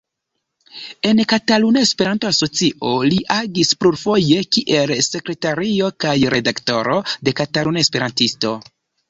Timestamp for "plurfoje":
3.83-4.41